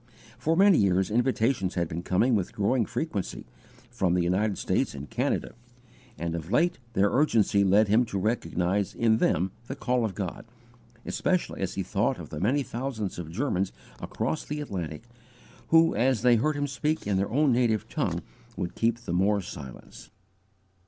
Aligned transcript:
For 0.39 0.57
many 0.57 0.79
years 0.79 1.11
invitations 1.11 1.75
had 1.75 1.87
been 1.87 2.01
coming 2.01 2.33
with 2.33 2.53
growing 2.53 2.87
frequency, 2.87 3.45
from 3.91 4.15
the 4.15 4.23
United 4.23 4.57
States 4.57 4.95
and 4.95 5.07
Canada; 5.07 5.53
and 6.17 6.33
of 6.33 6.49
late 6.51 6.79
their 6.93 7.11
urgency 7.11 7.63
led 7.63 7.87
him 7.87 8.03
to 8.05 8.17
recognize 8.17 8.95
in 8.95 9.17
them 9.17 9.51
the 9.67 9.75
call 9.75 10.03
of 10.03 10.15
God, 10.15 10.45
especially 11.05 11.61
as 11.61 11.75
he 11.75 11.83
thought 11.83 12.17
of 12.17 12.29
the 12.31 12.39
many 12.39 12.63
thousands 12.63 13.19
of 13.19 13.29
Germans 13.29 13.71
across 13.99 14.43
the 14.43 14.59
Atlantic, 14.59 15.03
who 15.67 15.93
as 15.93 16.23
they 16.23 16.37
heard 16.37 16.55
him 16.55 16.65
speak 16.65 17.05
in 17.05 17.17
their 17.17 17.29
own 17.29 17.51
native 17.51 17.87
tongue 17.87 18.23
would 18.57 18.73
keep 18.73 18.97
the 19.01 19.13
more 19.13 19.39
silence. 19.39 20.09